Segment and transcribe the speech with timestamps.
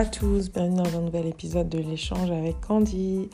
[0.00, 3.28] à tous, bienvenue dans un nouvel épisode de l'échange avec Candy.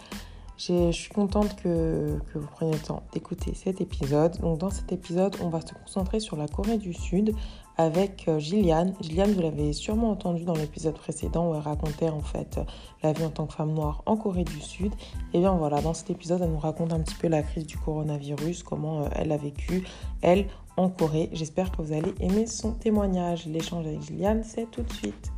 [0.59, 4.37] Je suis contente que, vous preniez le temps d'écouter cet épisode.
[4.41, 7.37] Donc dans cet épisode, on va se concentrer sur la Corée du Sud
[7.77, 8.95] avec euh, Gilliane.
[9.01, 12.59] Gilliane, vous l'avez sûrement entendu dans l'épisode précédent où elle racontait en fait
[13.05, 14.93] la vie en tant que femme noire en Corée du Sud.
[15.35, 17.79] Et bien voilà, dans cet épisode, elle nous raconte un petit peu la crise du
[17.79, 19.87] coronavirus, comment euh, elle a vécu,
[20.21, 21.31] elle, en Corée.
[21.33, 23.47] J'espère que vous allez aimer son témoignage.
[23.47, 25.31] L'échange avec Gilliane, c'est tout de suite.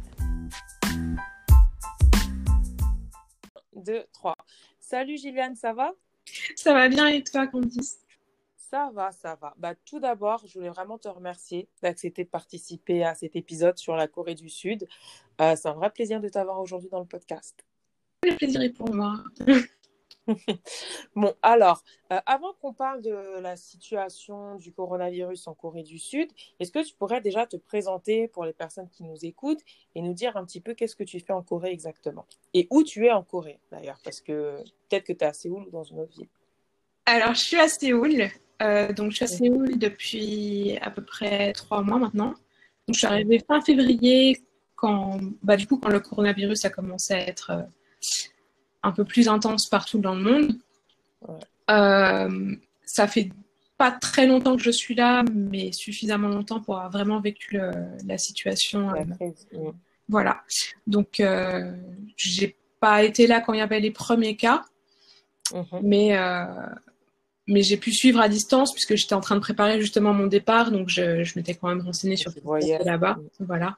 [3.89, 4.37] 2, 3.
[4.81, 5.95] Salut Gilliane, ça va?
[6.57, 8.01] Ça va bien et toi, Candice?
[8.55, 9.55] Ça va, ça va.
[9.57, 13.97] Bah, tout d'abord, je voulais vraiment te remercier d'accepter de participer à cet épisode sur
[13.97, 14.87] la Corée du Sud.
[15.41, 17.65] Euh, c'est un vrai plaisir de t'avoir aujourd'hui dans le podcast.
[18.25, 19.25] Le plaisir est pour moi.
[21.17, 21.83] bon, alors,
[22.13, 26.29] euh, avant qu'on parle de la situation du coronavirus en Corée du Sud,
[26.61, 29.63] est-ce que tu pourrais déjà te présenter pour les personnes qui nous écoutent
[29.95, 32.27] et nous dire un petit peu qu'est-ce que tu fais en Corée exactement?
[32.55, 35.65] Et où tu es en Corée d'ailleurs, parce que peut-être que tu es à Séoul
[35.67, 36.29] ou dans une autre ville.
[37.07, 38.29] Alors, je suis à Séoul.
[38.61, 42.35] Euh, donc, je suis à Séoul depuis à peu près trois mois maintenant.
[42.87, 44.43] Donc, je suis arrivée fin février
[44.77, 47.63] quand, bah, du coup, quand le coronavirus a commencé à être euh,
[48.83, 50.53] un peu plus intense partout dans le monde.
[51.71, 53.31] Euh, ça fait
[53.77, 57.61] pas très longtemps que je suis là, mais suffisamment longtemps pour avoir vraiment vécu
[58.07, 58.91] la situation.
[58.91, 59.71] Euh,
[60.09, 60.43] voilà.
[60.87, 61.73] Donc, euh,
[62.17, 64.65] j'ai pas été là quand il y avait les premiers cas,
[65.53, 65.81] mhm.
[65.83, 66.45] mais, euh,
[67.47, 70.71] mais j'ai pu suivre à distance puisque j'étais en train de préparer justement mon départ,
[70.71, 73.19] donc je, je m'étais quand même renseignée sur ce qui là-bas.
[73.41, 73.77] Voilà.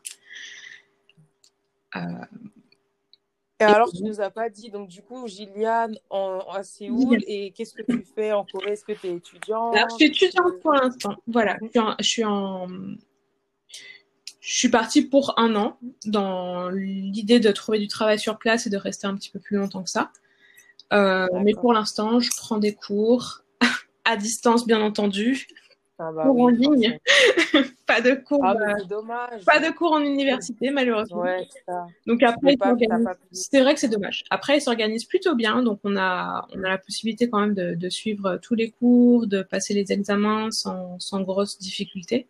[3.60, 7.52] Et alors, tu nous as pas dit, donc du coup, Gilliane en, à Séoul, et
[7.52, 8.72] qu'est-ce que tu fais en Corée?
[8.72, 11.16] Est-ce que tu es étudiante Je suis étudiante pour l'instant.
[11.26, 11.58] Voilà,
[11.98, 12.68] je suis, en,
[14.40, 18.70] je suis partie pour un an dans l'idée de trouver du travail sur place et
[18.70, 20.10] de rester un petit peu plus longtemps que ça.
[20.92, 23.42] Euh, mais pour l'instant, je prends des cours
[24.04, 25.46] à distance, bien entendu.
[26.02, 26.98] Ah bah cours en ligne,
[27.86, 31.26] pas de cours, ah, euh, pas de cours en université malheureusement.
[32.06, 32.56] donc après,
[33.32, 34.24] c'est vrai que c'est dommage.
[34.30, 37.74] Après, ils s'organisent plutôt bien, donc on a on a la possibilité quand même de,
[37.74, 42.26] de, suivre tous les cours, de passer les examens sans sans grosse difficulté.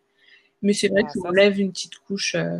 [0.62, 2.34] Mais c'est vrai ah, qu'on lève une petite couche.
[2.34, 2.58] Euh,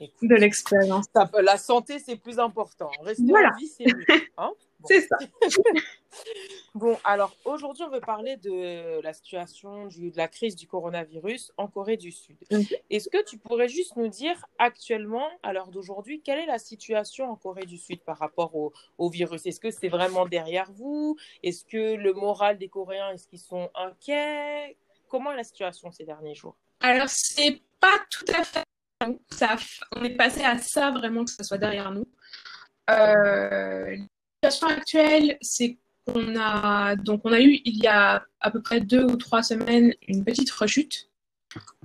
[0.22, 1.06] de l'expérience.
[1.42, 2.90] La santé, c'est plus important.
[3.02, 3.52] Rester voilà.
[3.54, 4.04] en vie, c'est mieux.
[4.36, 4.50] Hein
[4.86, 5.16] c'est ça.
[6.74, 11.52] bon, alors aujourd'hui, on veut parler de la situation du, de la crise du coronavirus
[11.56, 12.36] en Corée du Sud.
[12.90, 17.30] Est-ce que tu pourrais juste nous dire actuellement, à l'heure d'aujourd'hui, quelle est la situation
[17.30, 19.46] en Corée du Sud par rapport au, au virus?
[19.46, 21.16] Est-ce que c'est vraiment derrière vous?
[21.42, 24.76] Est-ce que le moral des Coréens, est-ce qu'ils sont inquiets?
[25.08, 26.56] Comment est la situation ces derniers jours?
[26.80, 28.66] Alors, c'est pas tout à fait
[29.30, 29.56] ça,
[29.94, 32.06] on est passé à ça vraiment que ce soit derrière nous.
[32.90, 33.96] Euh,
[34.50, 38.80] situation actuelle, c'est qu'on a donc on a eu il y a à peu près
[38.80, 41.08] deux ou trois semaines une petite rechute.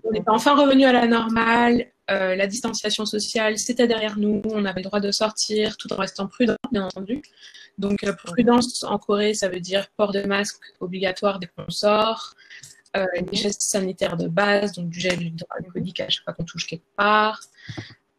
[0.03, 1.87] On est enfin revenu à la normale.
[2.09, 4.41] Euh, la distanciation sociale, c'était derrière nous.
[4.45, 7.21] On avait le droit de sortir tout en restant prudent, bien entendu.
[7.77, 12.33] Donc, euh, prudence en Corée, ça veut dire port de masque obligatoire dès qu'on sort,
[12.97, 16.67] euh, des gestes sanitaires de base, donc du gel hydroalcoolique à chaque fois qu'on touche
[16.67, 17.41] quelque part,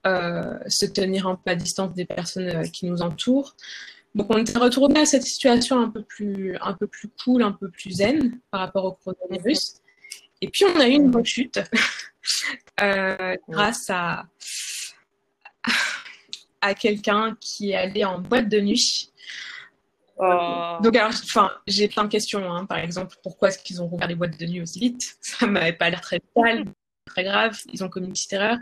[0.06, 3.54] euh, se tenir à distance des personnes qui nous entourent.
[4.14, 7.52] Donc on est retourné à cette situation un peu plus, un peu plus cool, un
[7.52, 9.76] peu plus zen par rapport au coronavirus.
[10.40, 11.60] Et puis on a eu une rechute
[12.82, 14.24] euh, grâce à,
[16.60, 19.12] à quelqu'un qui est allé en boîte de nuit.
[20.18, 20.76] Oh.
[20.82, 22.52] Donc alors, enfin, j'ai plein de questions.
[22.52, 22.66] Hein.
[22.66, 25.16] Par exemple, pourquoi est-ce qu'ils ont rouvert les boîtes de nuit aussi vite?
[25.20, 26.64] Ça m'avait pas l'air très vital,
[27.06, 27.58] très grave.
[27.72, 28.58] Ils ont commis une petite erreur.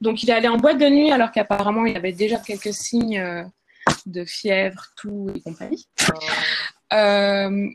[0.00, 3.18] Donc il est allé en boîte de nuit alors qu'apparemment il avait déjà quelques signes
[3.18, 3.44] euh,
[4.06, 5.86] de fièvre, tout et compagnie.
[6.92, 7.70] Euh,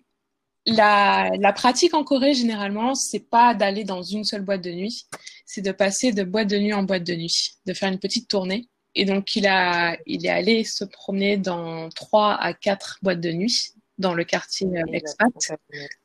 [0.66, 5.08] la, la, pratique en Corée, généralement, c'est pas d'aller dans une seule boîte de nuit,
[5.46, 8.28] c'est de passer de boîte de nuit en boîte de nuit, de faire une petite
[8.28, 8.68] tournée.
[8.94, 13.32] Et donc, il, a, il est allé se promener dans trois à quatre boîtes de
[13.32, 15.32] nuit dans le quartier euh, expat,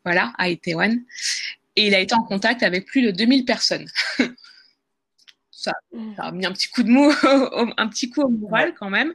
[0.04, 0.98] voilà, à Itaewon.
[1.76, 3.86] Et il a été en contact avec plus de 2000 personnes.
[5.62, 5.72] ça,
[6.16, 7.10] ça, a mis un petit coup de mou,
[7.76, 9.12] un petit coup au moral quand même.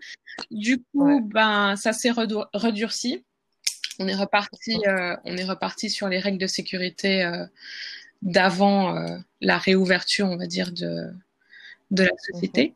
[0.51, 3.23] Du coup, ben, ça s'est redurci.
[3.99, 7.45] On est reparti, euh, on est reparti sur les règles de sécurité euh,
[8.21, 11.11] d'avant euh, la réouverture, on va dire, de,
[11.91, 12.75] de la société.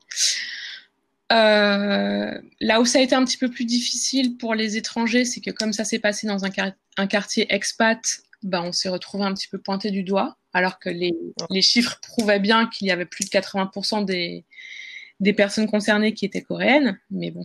[1.31, 5.39] Euh, là où ça a été un petit peu plus difficile pour les étrangers, c'est
[5.39, 6.50] que comme ça s'est passé dans un,
[6.97, 8.01] un quartier expat,
[8.43, 11.13] ben, on s'est retrouvé un petit peu pointé du doigt, alors que les,
[11.49, 14.45] les chiffres prouvaient bien qu'il y avait plus de 80% des,
[15.19, 17.43] des personnes concernées qui étaient coréennes, mais bon,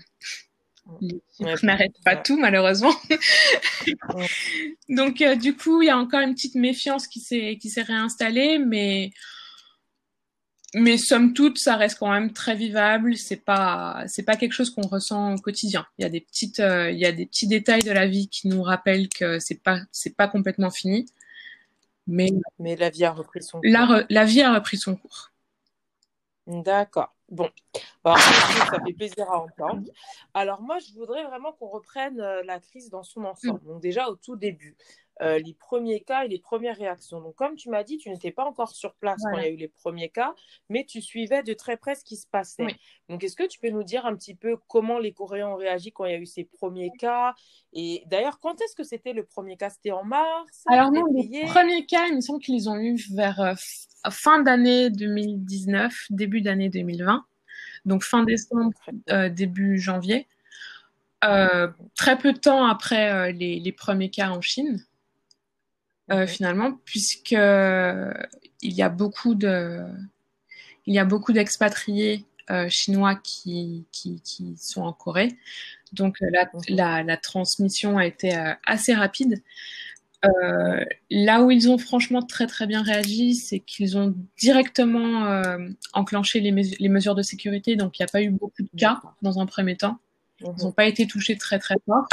[1.00, 2.94] les chiffres n'arrêtent pas tout malheureusement.
[4.88, 7.82] Donc euh, du coup, il y a encore une petite méfiance qui s'est qui s'est
[7.82, 9.10] réinstallée, mais
[10.78, 13.16] mais somme toute, ça reste quand même très vivable.
[13.16, 15.86] C'est pas, c'est pas quelque chose qu'on ressent au quotidien.
[15.96, 18.28] Il y a des petites, euh, il y a des petits détails de la vie
[18.28, 21.06] qui nous rappellent que c'est pas, c'est pas complètement fini.
[22.06, 22.28] Mais,
[22.58, 23.70] mais la vie a repris son cours.
[23.70, 25.32] La, la vie a repris son cours.
[26.46, 27.16] D'accord.
[27.28, 27.50] Bon,
[28.04, 29.82] Alors, ça fait plaisir à entendre.
[30.34, 33.64] Alors moi, je voudrais vraiment qu'on reprenne euh, la crise dans son ensemble.
[33.64, 34.76] Donc déjà au tout début,
[35.22, 37.20] euh, les premiers cas et les premières réactions.
[37.22, 39.50] Donc, comme tu m'as dit, tu n'étais pas encore sur place quand il y a
[39.50, 40.34] eu les premiers cas,
[40.68, 42.66] mais tu suivais de très près ce qui se passait.
[43.08, 45.90] Donc, est-ce que tu peux nous dire un petit peu comment les Coréens ont réagi
[45.90, 47.34] quand il y a eu ces premiers cas?
[47.72, 49.70] Et d'ailleurs, quand est-ce que c'était le premier cas?
[49.70, 50.64] C'était en mars?
[50.66, 53.54] Alors, non, les premiers cas, il me semble qu'ils ont eu vers euh,
[54.10, 57.24] fin d'année 2019, début d'année 2020.
[57.86, 58.78] Donc, fin décembre,
[59.08, 60.28] euh, début janvier.
[61.22, 64.84] très peu de temps après les premiers cas en Chine.
[66.12, 69.80] Euh, finalement, puisque il y a beaucoup de,
[70.86, 75.36] il y a beaucoup d'expatriés euh, chinois qui, qui, qui, sont en Corée.
[75.92, 79.42] Donc la, la, la transmission a été euh, assez rapide.
[80.24, 85.68] Euh, là où ils ont franchement très très bien réagi, c'est qu'ils ont directement euh,
[85.92, 89.00] enclenché les, les, mesures de sécurité, donc il n'y a pas eu beaucoup de cas
[89.22, 89.98] dans un premier temps.
[90.40, 92.06] Ils n'ont pas été touchés très très fort.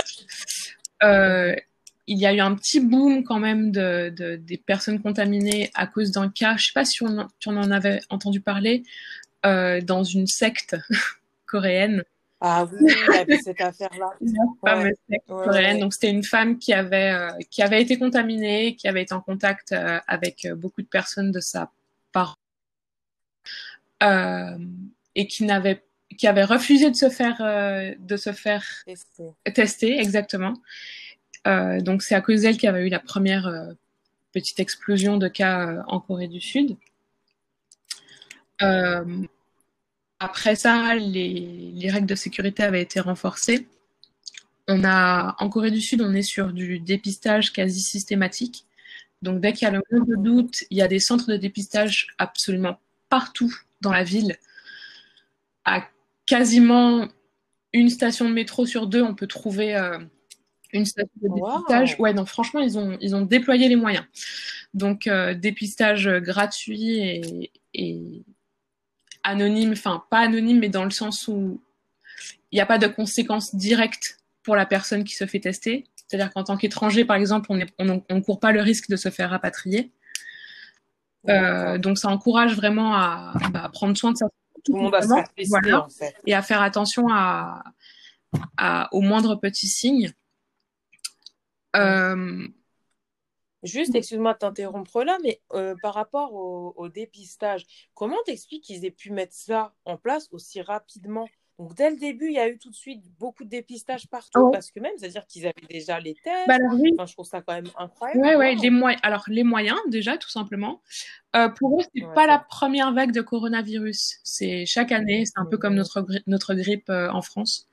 [2.07, 5.87] Il y a eu un petit boom quand même de, de des personnes contaminées à
[5.87, 6.57] cause d'un cas.
[6.57, 8.83] Je sais pas si on, on en avait entendu parler
[9.45, 10.75] euh, dans une secte
[11.45, 12.03] coréenne.
[12.45, 12.93] Ah oui,
[13.41, 14.09] cette affaire-là.
[14.63, 14.93] ouais.
[15.09, 15.79] secte coréenne.
[15.79, 19.21] Donc c'était une femme qui avait euh, qui avait été contaminée, qui avait été en
[19.21, 21.71] contact euh, avec euh, beaucoup de personnes de sa
[22.11, 22.37] part
[24.03, 24.57] euh,
[25.15, 25.85] et qui n'avait
[26.17, 27.37] qui avait refusé de se faire
[27.97, 30.53] de se faire tester, tester exactement
[31.45, 33.73] donc c'est à cause d'elle qu'il y avait eu la première euh,
[34.31, 36.77] petite explosion de cas euh, en Corée du Sud.
[40.19, 43.67] après ça, les, les, règles de sécurité avaient été renforcées.
[44.69, 48.65] On a, en Corée du Sud, on est sur du dépistage quasi systématique.
[49.21, 52.07] Donc dès qu'il y a le moindre doute, il y a des centres de dépistage
[52.17, 52.79] absolument
[53.09, 54.37] partout dans la ville.
[55.65, 55.87] À
[56.25, 57.07] quasiment
[57.73, 59.97] une station de métro sur deux, on peut trouver euh,
[60.73, 61.95] une station de dépistage.
[61.99, 64.05] Ouais, non, franchement, ils ont, ils ont déployé les moyens.
[64.73, 68.23] Donc, euh, dépistage gratuit et, et
[69.23, 71.61] anonyme, enfin, pas anonyme, mais dans le sens où
[72.51, 75.87] il n'y a pas de conséquences directes pour la personne qui se fait tester.
[75.95, 78.95] C'est-à-dire qu'en tant qu'étranger, par exemple, on ne on, on court pas le risque de
[78.95, 79.91] se faire rapatrier.
[81.29, 84.27] Euh, donc, ça encourage vraiment à, bah, prendre soin de sa
[84.65, 86.15] tout le monde à se faire tester, voilà, en fait.
[86.25, 87.63] et à faire attention à,
[88.55, 90.13] à, aux moindres petits signes.
[91.75, 92.47] Euh...
[93.63, 98.83] Juste, excuse-moi de t'interrompre là, mais euh, par rapport au, au dépistage, comment t'expliques qu'ils
[98.83, 101.29] aient pu mettre ça en place aussi rapidement?
[101.59, 104.51] Donc, dès le début, il y a eu tout de suite beaucoup de dépistage partout,
[104.51, 106.47] parce que même, c'est-à-dire qu'ils avaient déjà les tests.
[106.47, 108.21] Bah alors oui, Enfin, je trouve ça quand même incroyable.
[108.21, 108.99] ouais, ouais, les moyens.
[109.03, 110.81] Alors les moyens déjà, tout simplement.
[111.35, 114.19] Euh, pour eux, c'est Ouais, pas la première vague de coronavirus.
[114.23, 117.69] C'est chaque année, c'est un peu comme notre gri- notre grippe euh, en France.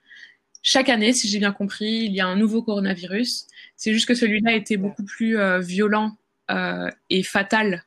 [0.63, 3.47] Chaque année, si j'ai bien compris, il y a un nouveau coronavirus.
[3.75, 6.17] C'est juste que celui-là était beaucoup plus euh, violent
[6.51, 7.83] euh, et fatal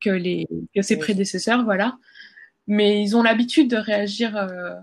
[0.00, 1.00] que les que ses Oui.
[1.02, 1.98] prédécesseurs, voilà.
[2.66, 4.36] Mais ils ont l'habitude de réagir.
[4.36, 4.74] euh,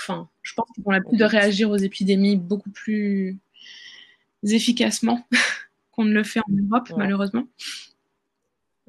[0.00, 3.36] Enfin, je pense qu'ils ont l'habitude de réagir aux épidémies beaucoup plus
[4.44, 5.26] efficacement
[5.90, 6.96] qu'on ne le fait en Europe, Ouais.
[6.98, 7.48] malheureusement.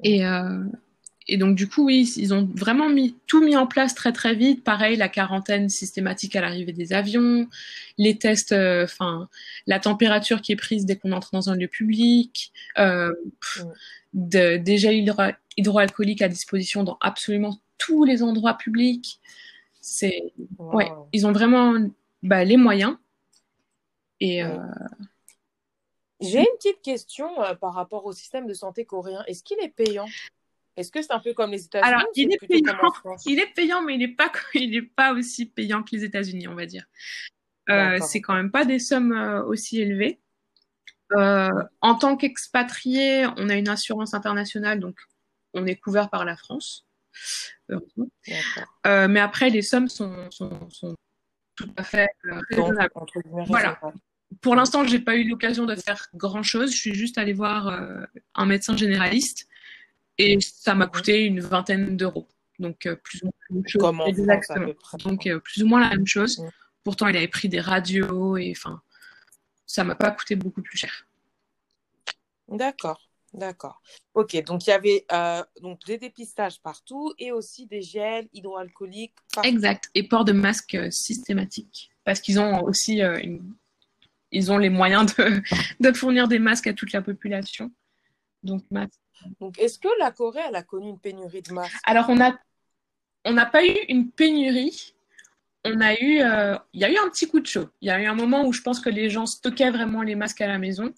[0.04, 0.62] Et, euh,
[1.32, 4.34] et donc, du coup, oui, ils ont vraiment mis, tout mis en place très, très
[4.34, 4.64] vite.
[4.64, 7.48] Pareil, la quarantaine systématique à l'arrivée des avions,
[7.98, 9.28] les tests, euh, enfin,
[9.66, 13.64] la température qui est prise dès qu'on entre dans un lieu public, euh, pff,
[14.12, 14.28] Mm.
[14.28, 19.20] de, des gels hydro- hydroalcooliques à disposition dans absolument tous les endroits publics.
[19.80, 21.74] C'est, ouais, ils ont vraiment
[22.22, 22.96] bah, les moyens.
[24.18, 24.58] Et euh,
[26.20, 29.24] J'ai une petite question euh, par rapport au système de santé coréen.
[29.26, 30.06] Est-ce qu'il est payant?
[30.76, 32.76] Est-ce que c'est un peu comme les États-Unis alors, il est payant.
[32.76, 33.22] comme en France?
[33.26, 36.48] Il est payant, mais il n'est pas, il est pas aussi payant que les États-Unis,
[36.48, 36.84] on va dire.
[37.68, 40.20] Euh, c'est quand même pas des sommes euh, aussi élevées.
[41.12, 41.50] Euh,
[41.80, 44.98] en tant qu'expatrié, on a une assurance internationale, donc
[45.54, 46.86] on est couvert par la France.
[47.70, 50.96] Euh, mais après, les sommes sont, sont, sont
[51.56, 52.08] tout à fait
[52.50, 52.92] raisonnables.
[53.46, 53.80] Voilà.
[54.40, 56.72] Pour l'instant, j'ai pas eu l'occasion de faire grand chose.
[56.72, 59.48] Je suis juste allée voir un médecin généraliste
[60.18, 62.28] et ça m'a coûté une vingtaine d'euros.
[62.58, 64.08] Donc, plus ou moins la même chose.
[64.08, 64.74] Exactement.
[65.04, 66.44] Donc, plus ou moins la même chose.
[66.84, 68.82] Pourtant, il avait pris des radios et enfin,
[69.66, 71.06] ça m'a pas coûté beaucoup plus cher.
[72.48, 73.00] D'accord.
[73.32, 73.80] D'accord.
[74.14, 79.14] Ok, donc il y avait euh, donc des dépistages partout et aussi des gels hydroalcooliques.
[79.44, 81.90] Exact, et port de masque euh, systématique.
[82.04, 83.20] Parce qu'ils ont aussi euh,
[84.32, 85.42] ils ont les moyens de,
[85.80, 87.70] de, fournir des masques à toute la population.
[88.42, 88.64] Donc,
[89.40, 92.38] donc est-ce que la Corée a connu une pénurie de masques Alors on a
[93.24, 94.94] on n'a pas eu une pénurie.
[95.64, 96.22] On a eu
[96.72, 97.68] il y a eu un petit coup de chaud.
[97.82, 100.14] Il y a eu un moment où je pense que les gens stockaient vraiment les
[100.14, 100.94] masques à la maison.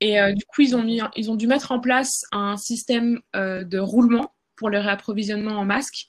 [0.00, 3.64] Et euh, du coup, ils ont, ils ont dû mettre en place un système euh,
[3.64, 6.08] de roulement pour le réapprovisionnement en masques.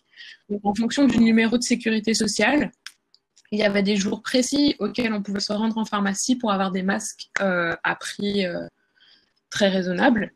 [0.50, 2.72] Donc, en fonction du numéro de sécurité sociale,
[3.52, 6.72] il y avait des jours précis auxquels on pouvait se rendre en pharmacie pour avoir
[6.72, 8.46] des masques euh, à prix
[9.50, 10.34] très raisonnable.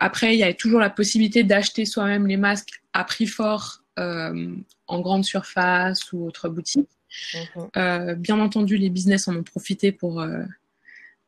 [0.00, 5.00] Après, il y avait toujours la possibilité d'acheter soi-même les masques à prix fort en
[5.00, 6.88] grande surface ou autre boutique.
[7.34, 8.14] Mhm.
[8.14, 10.24] bien entendu, les business en ont profité pour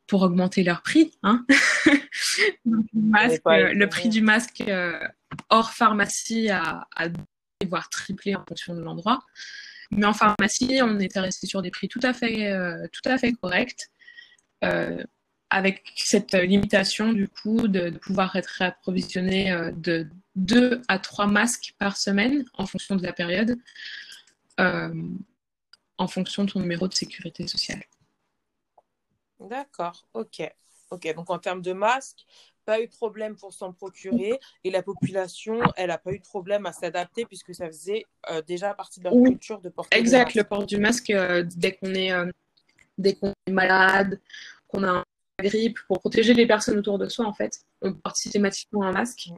[0.07, 1.13] pour augmenter leur prix.
[1.23, 1.45] Hein
[2.65, 4.99] le, prix du masque euh,
[5.51, 7.09] hors pharmacie a, a
[7.67, 9.23] voire triplé en fonction de l'endroit.
[9.91, 13.19] Mais en pharmacie, on était resté sur des prix tout à fait, euh, tout à
[13.19, 13.89] fait corrects,
[14.65, 15.03] euh,
[15.51, 21.97] avec cette limitation du coup de, pouvoir être réapprovisionné de 2 à 3 masques par
[21.97, 23.57] semaine en fonction de la période,
[24.59, 27.83] en fonction de ton numéro de sécurité sociale.
[29.41, 30.43] D'accord, ok.
[30.91, 32.25] Ok, donc en termes de masques,
[32.65, 36.25] pas eu de problème pour s'en procurer et la population, elle n'a pas eu de
[36.25, 40.35] problème à s'adapter puisque ça faisait euh, déjà partie de leur culture de porter Exact,
[40.35, 42.31] le port du masque euh, dès qu'on est, euh,
[42.99, 44.21] dès qu'on est malade,
[44.69, 45.03] qu'on a une
[45.43, 49.29] grippe, pour protéger les personnes autour de soi en fait, on porte systématiquement un masque.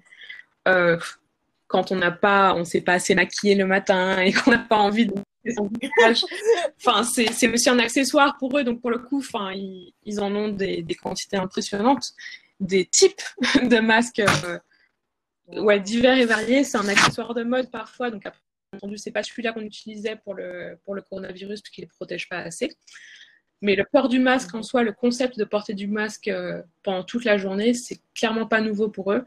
[1.66, 4.76] quand on n'a pas, on s'est pas assez maquillé le matin et qu'on n'a pas
[4.76, 5.14] envie de
[6.78, 10.48] enfin, c'est aussi un accessoire pour eux, donc pour le coup, enfin, ils, en ont
[10.48, 12.12] des, quantités impressionnantes,
[12.60, 13.22] des types
[13.62, 14.58] de masques, euh,
[15.60, 16.64] ouais, divers et variés.
[16.64, 18.40] C'est un accessoire de mode parfois, donc après,
[18.74, 22.38] entendu, c'est pas celui-là qu'on utilisait pour le pour le coronavirus qu'il ne protège pas
[22.38, 22.76] assez.
[23.60, 27.02] Mais le port du masque en soi, le concept de porter du masque euh, pendant
[27.02, 29.24] toute la journée, c'est clairement pas nouveau pour eux.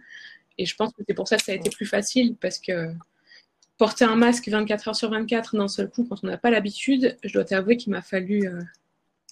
[0.58, 2.94] Et je pense que c'est pour ça que ça a été plus facile parce que
[3.82, 7.18] porter un masque 24 heures sur 24 d'un seul coup quand on n'a pas l'habitude,
[7.24, 8.62] je dois t'avouer qu'il m'a fallu, euh,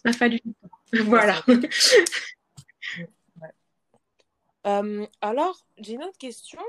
[0.03, 0.39] m'a fallu
[0.93, 1.43] Voilà.
[4.67, 6.59] Euh, alors, j'ai une autre question.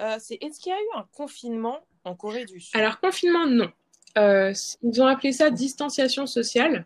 [0.00, 2.74] Euh, c'est est-ce qu'il y a eu un confinement en Corée du Sud?
[2.74, 3.70] Alors, confinement, non.
[4.16, 6.84] ils ont appelé ça distanciation sociale.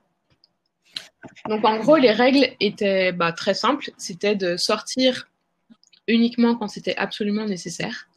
[1.48, 3.90] Donc, en gros, les règles étaient bah, très simples.
[3.96, 5.28] C'était de sortir
[6.06, 8.08] uniquement quand c'était absolument nécessaire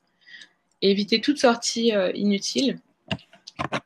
[0.81, 2.79] éviter toute sortie euh, inutile.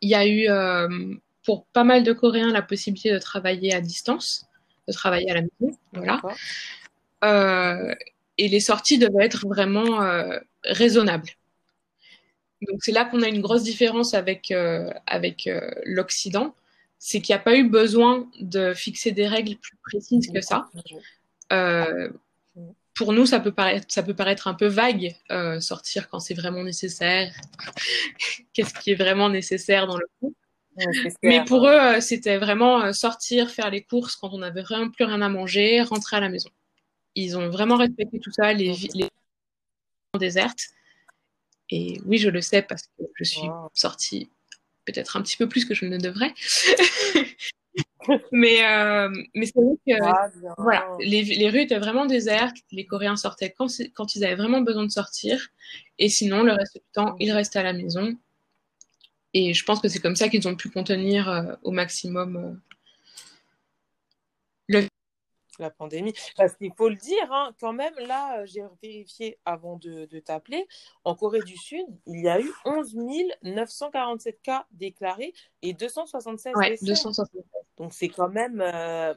[0.01, 3.81] Il y a eu euh, pour pas mal de Coréens la possibilité de travailler à
[3.81, 4.45] distance,
[4.87, 5.77] de travailler à la maison.
[5.93, 6.21] Voilà.
[7.23, 7.95] Euh,
[8.37, 9.99] et les sorties devaient être vraiment
[10.63, 11.29] raisonnables.
[12.67, 14.51] Donc c'est là qu'on a une grosse différence avec,
[15.05, 15.49] avec
[15.85, 16.55] l'Occident,
[17.03, 20.69] c'est qu'il n'y a pas eu besoin de fixer des règles plus précises que ça
[23.01, 26.33] pour nous, ça peut paraître, ça peut paraître un peu vague, euh, sortir quand c'est
[26.33, 27.33] vraiment nécessaire.
[28.53, 30.35] Qu'est-ce qui est vraiment nécessaire dans le coup
[31.23, 34.89] Mais pour eux, euh, c'était vraiment euh, sortir, faire les courses quand on n'avait vraiment
[34.89, 36.49] plus rien à manger, rentrer à la maison.
[37.15, 39.09] Ils ont vraiment respecté tout ça, les, les
[40.19, 40.61] désertes.
[41.69, 44.29] Et oui, je le sais parce que je suis sortie
[44.91, 46.33] peut-être un petit peu plus que je ne devrais.
[48.31, 52.57] mais euh, mais c'est vrai que ah, voilà, les, les, rues étaient vraiment désertes.
[52.71, 55.49] Les Coréens sortaient quand, quand ils avaient vraiment besoin de sortir.
[55.99, 58.17] Et sinon, le reste du temps, ils restaient à la maison.
[59.33, 62.70] Et je pense que c'est comme ça qu'ils ont pu contenir euh, au maximum euh,
[65.61, 66.13] la pandémie.
[66.35, 70.67] Parce qu'il faut le dire, hein, quand même, là, euh, j'ai vérifié avant de, t'appeler,
[71.03, 72.95] en Corée du Sud, il y a eu 11
[73.43, 77.41] 947 cas déclarés et 276 ouais, 276.
[77.77, 78.61] Donc c'est quand même...
[78.61, 79.13] Euh,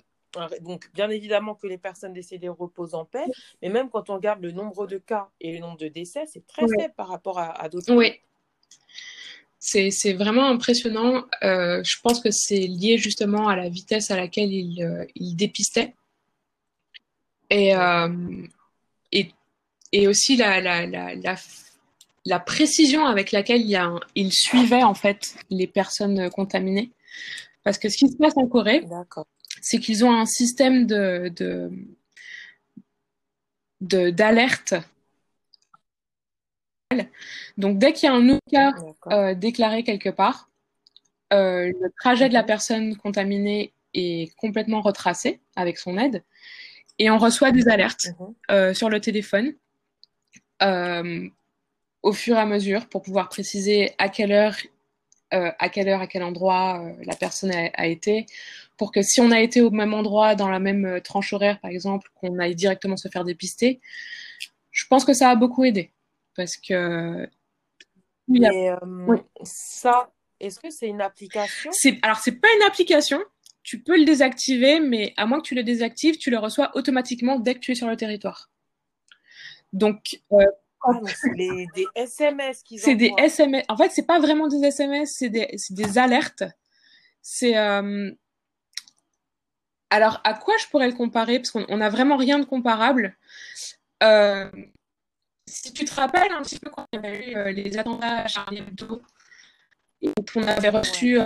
[0.63, 3.25] donc, bien évidemment que les personnes décédées reposent en paix,
[3.63, 6.45] mais même quand on regarde le nombre de cas et le nombre de décès, c'est
[6.45, 7.95] très faible par rapport à, d'autres.
[7.95, 8.15] Oui.
[9.61, 11.25] C'est vraiment impressionnant.
[11.45, 15.95] Euh, je pense que c'est lié justement à la vitesse à laquelle ils il dépistaient.
[17.55, 18.09] Et, euh,
[19.13, 19.31] et,
[19.93, 21.37] et, aussi la, la, la,
[22.25, 26.91] la, précision avec laquelle il, y a il suivait en fait les personnes contaminées.
[27.63, 28.85] Parce que ce qui se passe en Corée,
[29.63, 31.33] c'est qu'ils ont un système de,
[33.81, 34.75] de, d'alerte.
[37.57, 38.73] Donc, dès qu'il y a un nouveau cas
[39.13, 40.51] euh, déclaré quelque part,
[41.33, 46.25] euh, le trajet de la personne contaminée est complètement retracé avec son aide
[46.99, 48.35] et on reçoit des alertes mhm.
[48.51, 49.55] euh, sur le téléphone
[52.03, 54.57] au fur et à mesure pour pouvoir préciser à quelle heure,
[55.31, 58.25] à quelle heure, à quel endroit la personne a, été,
[58.79, 61.71] pour que si on a été au même endroit, dans la même tranche horaire, par
[61.71, 63.81] exemple, qu'on aille directement se faire dépister.
[64.71, 65.93] Je pense que ça a beaucoup aidé
[66.35, 67.27] parce que.
[68.31, 70.11] Euh, ça,
[70.41, 71.71] est-ce que c'est une application?
[71.73, 73.21] C'est, Alors, c'est pas une application.
[73.65, 77.41] Tu peux le désactiver, mais à moins que tu le désactives, tu le reçois automatiquement
[77.41, 78.51] dès que tu es sur le territoire.
[79.73, 80.21] Donc.
[80.33, 80.45] Euh,
[80.87, 83.65] ah, c'est des SMS qu'ils C'est des SMS.
[83.71, 86.45] En fait, c'est pas vraiment des SMS, c'est des, des alertes.
[87.23, 87.57] C'est.
[87.57, 88.13] Euh,
[89.89, 91.39] alors, à quoi je pourrais le comparer?
[91.39, 93.17] Parce qu'on n'a vraiment rien de comparable.
[94.03, 94.51] Euh,
[95.47, 98.27] si tu te rappelles un petit peu quand il y avait eu les attentats à
[98.27, 99.01] Charlie Hebdo,
[100.03, 101.19] et qu'on avait reçu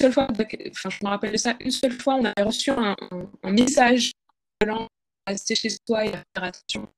[0.00, 2.96] seule fois, enfin je me rappelle de ça, une seule fois, on avait reçu un,
[3.42, 4.12] un, message
[4.66, 4.86] à
[5.26, 6.88] rester chez soi et à faire attention.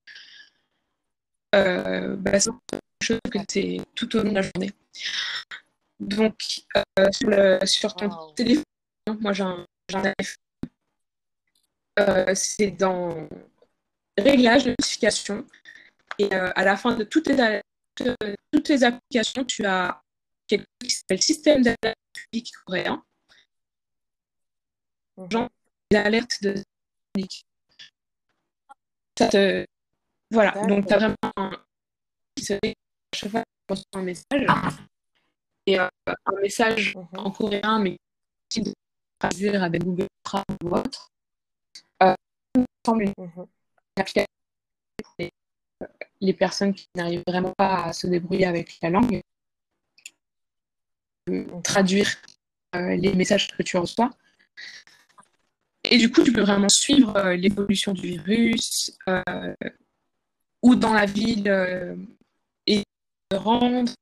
[1.55, 4.73] Euh, bah, c'est quelque chose que c'est tout au long de la journée.
[6.01, 6.35] Donc,
[6.77, 8.65] euh, sur, le, sur, ton téléphone,
[9.21, 10.13] moi j'ai un, un
[12.01, 13.29] euh, c'est dans
[14.19, 15.47] réglage de notification.
[16.19, 17.61] Et euh, à la fin de toutes les,
[18.51, 20.03] toutes les applications, tu as
[20.47, 23.03] quelque chose qui s'appelle système d'alerte public coréen.
[25.31, 25.49] Genre
[25.91, 26.55] l'alerte de.
[29.19, 29.67] Ça te...
[30.31, 31.51] Voilà, donc tu as vraiment un
[32.35, 32.75] qui se fait
[33.13, 33.45] à chaque fois
[33.93, 34.47] un message.
[35.67, 37.07] Et euh, un message mhm.
[37.19, 37.99] en coréen, mais
[38.49, 38.73] qui de
[39.19, 41.11] traduire avec Google Translate ou autre.
[42.03, 42.15] Euh,
[42.85, 43.47] semble une mhm.
[43.97, 44.27] application
[46.23, 49.21] les personnes qui n'arrivent vraiment pas à se débrouiller avec la langue,
[51.63, 52.09] traduire
[52.75, 54.11] euh, les messages que tu reçois.
[55.85, 59.55] Et du coup, tu peux vraiment suivre euh, l'évolution du virus, euh,
[60.63, 61.97] ou dans la ville,
[62.67, 62.83] et
[63.35, 63.93] rendre.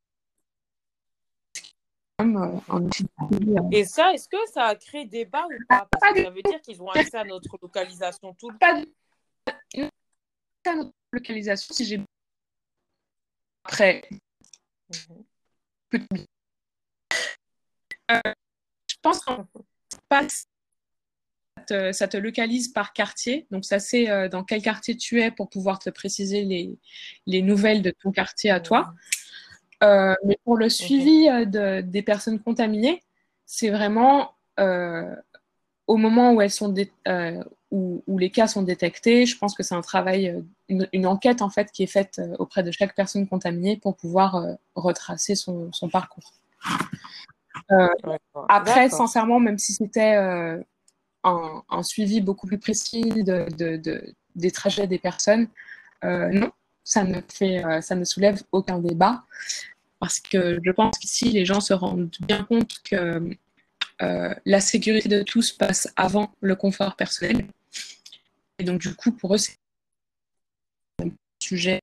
[3.73, 6.61] Et ça, est-ce que ça a créé débat ou pas Parce que ça veut dire
[6.61, 8.85] qu'ils ont accès à notre localisation tout le temps
[11.13, 12.01] localisation si j'ai
[13.65, 14.03] après
[18.11, 18.33] euh,
[18.87, 19.47] je pense qu'en
[20.09, 20.47] passe
[21.93, 23.47] ça te, localise par quartier.
[23.53, 26.77] Donc, ça c'est euh, dans quel quartier tu es pour pouvoir te préciser les,
[27.27, 28.93] les nouvelles de ton quartier à toi.
[29.85, 33.03] Euh, mais pour le suivi de, des personnes contaminées,
[33.47, 34.35] c'est vraiment
[35.87, 36.75] au moment où elles sont
[37.71, 41.73] où, les cas sont détectés, je pense que c'est un travail, une, enquête en fait
[41.73, 44.45] qui est faite auprès de chaque personne contaminée pour pouvoir
[44.75, 46.35] retracer son, parcours.
[48.49, 50.15] Après, sincèrement, même si c'était
[51.25, 55.49] un, suivi beaucoup plus précis de, des trajets des personnes,
[56.03, 56.53] non,
[56.85, 59.25] ça ne, fait, ça ne soulève aucun débat
[59.99, 63.37] parce que je pense qu'ici, les gens se rendent bien compte que
[64.01, 67.47] la sécurité de tous passe avant le confort personnel.
[68.59, 69.57] Et donc, du coup, pour eux, c'est
[71.03, 71.09] un
[71.39, 71.81] sujet.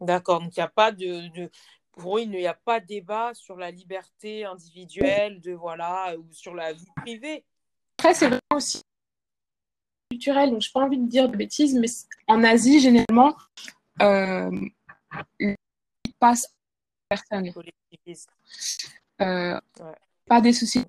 [0.00, 1.50] D'accord, donc il n'y a pas de,
[1.98, 6.26] Pour eux, il n'y a pas de débat sur la liberté individuelle, de voilà, ou
[6.32, 7.44] sur la vie privée.
[7.98, 8.82] Après, c'est vraiment aussi
[10.10, 11.88] culturel, donc je n'ai pas envie de dire de bêtises, mais
[12.28, 13.36] en Asie, généralement,
[14.00, 14.50] euh,
[15.40, 15.56] il
[16.18, 16.54] passe
[17.08, 17.52] personne.
[19.20, 19.60] Euh,
[20.26, 20.84] Pas des soucis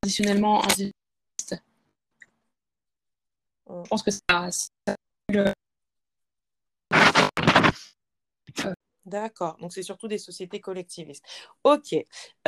[0.00, 0.92] traditionnellement individuels
[3.68, 4.50] je pense que ça.
[9.06, 11.24] D'accord, donc c'est surtout des sociétés collectivistes.
[11.62, 11.94] Ok,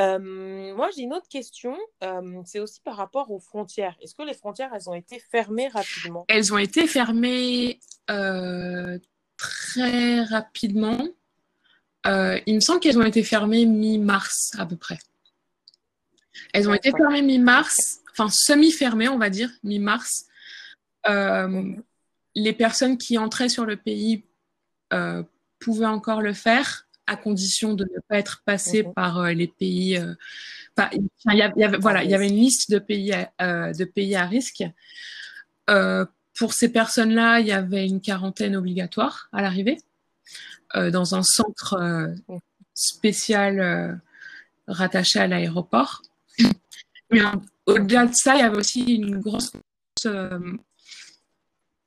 [0.00, 3.94] euh, moi j'ai une autre question, euh, c'est aussi par rapport aux frontières.
[4.00, 6.24] Est-ce que les frontières, elles ont été fermées rapidement?
[6.28, 7.78] Elles ont été fermées
[8.10, 8.98] euh,
[9.36, 10.98] très rapidement.
[12.06, 14.98] il me semble qu'elles ont été fermées mi-mars à peu près.
[16.54, 20.24] Elles ont été fermées mi-mars, enfin semi-fermées on va dire, mi-mars.
[21.04, 24.24] Les personnes qui entraient sur le pays
[25.66, 28.94] euh, pouvaient encore le faire à condition de ne pas être passées mhm.
[28.94, 30.00] par euh, les pays.
[30.92, 34.26] il y, avait, voilà, il y avait une liste de pays à, de pays à
[34.26, 34.64] risque.
[36.34, 39.78] pour ces personnes-là, il y avait une quarantaine obligatoire à l'arrivée
[40.74, 42.12] dans un centre
[42.74, 44.00] spécial
[44.66, 46.02] rattaché à l'aéroport.
[47.10, 47.20] Mais
[47.66, 49.52] au-delà de ça, il y avait aussi une grosse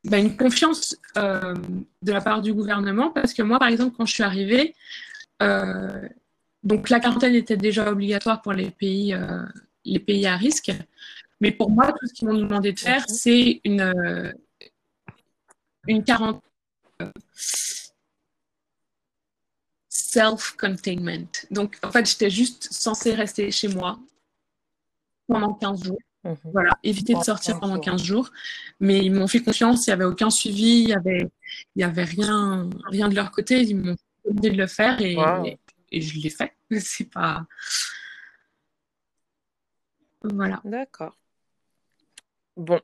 [0.04, 4.14] bah, une confiance de la part du gouvernement parce que moi, par exemple, quand je
[4.14, 4.76] suis arrivée,
[5.42, 9.16] donc la quarantaine était déjà obligatoire pour les pays,
[9.86, 10.72] les pays à risque.
[11.42, 14.34] Mais pour moi, tout ce qu'ils m'ont demandé de faire, c'est une,
[15.88, 16.42] une quarantaine
[19.90, 21.28] self-containment.
[21.52, 24.00] Donc, en fait, j'étais juste censée rester chez moi
[25.28, 26.00] pendant 15 jours.
[26.24, 26.38] Mhm.
[26.52, 28.32] Voilà, éviter de sortir pendant 15 jours.
[28.80, 31.30] Mais ils m'ont fait confiance, il n'y avait aucun suivi, il n'y avait,
[31.76, 33.62] il y avait rien, rien de leur côté.
[33.62, 35.16] Ils m'ont demandé de le faire et,
[35.92, 36.54] et, je l'ai fait.
[36.80, 37.46] C'est pas.
[40.24, 40.62] Voilà.
[40.66, 41.16] D'accord.
[42.58, 42.82] Bon,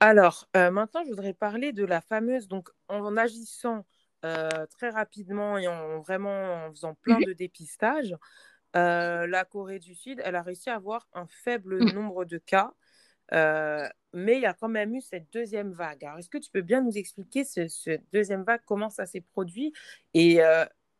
[0.00, 3.86] alors euh, maintenant, je voudrais parler de la fameuse, donc en agissant
[4.24, 8.16] euh, très rapidement et en vraiment en faisant plein de dépistages,
[8.76, 11.92] euh, la Corée du Sud, elle a réussi à avoir un faible mm.
[11.92, 12.72] nombre de cas,
[13.32, 16.04] mais il y a quand même eu cette deuxième vague.
[16.04, 19.22] Alors, est-ce que tu peux bien nous expliquer ce, cette deuxième vague, comment ça s'est
[19.22, 19.72] produit
[20.12, 20.40] et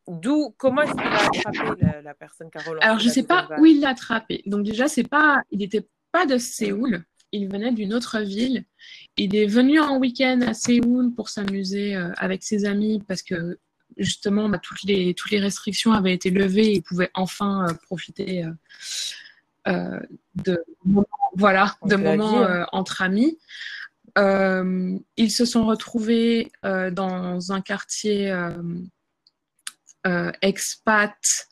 [0.08, 3.66] d'où, comment est-ce qu'il a attrapé la, personne Carole Alors, je ne sais pas où
[3.66, 4.42] il l'a attrapé.
[4.46, 8.64] Donc déjà, c'est pas, il n'était pas de Séoul il venait d'une autre ville.
[9.16, 13.58] Il est venu en week-end à Séoul pour s'amuser euh, avec ses amis parce que
[13.96, 17.74] justement bah, toutes, les, toutes les restrictions avaient été levées et il pouvait enfin euh,
[17.74, 18.44] profiter
[19.68, 20.00] euh,
[20.34, 20.62] de,
[21.34, 23.38] voilà, de moments entre amis.
[24.16, 28.34] ils se sont retrouvés dans un quartier
[30.42, 31.48] expat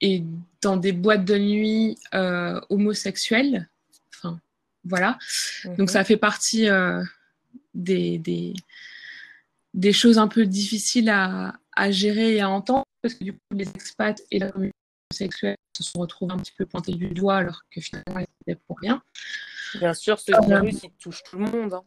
[0.00, 0.24] et
[0.62, 3.68] dans des boîtes de nuit euh, homosexuelles.
[4.14, 4.40] Enfin,
[4.84, 5.18] voilà.
[5.64, 5.88] Donc mhm.
[5.88, 7.02] ça fait partie euh,
[7.74, 8.54] des, des,
[9.74, 13.38] des, choses un peu difficiles à, à, gérer et à entendre parce que du coup
[13.52, 14.76] les expats et la communauté
[15.10, 18.60] homosexuelle se sont retrouvés un petit peu pointés du doigt alors que finalement ils étaient
[18.66, 19.02] pour rien.
[19.74, 21.74] Bien sûr, ce euh, virus il touche tout le monde.
[21.74, 21.82] Hein.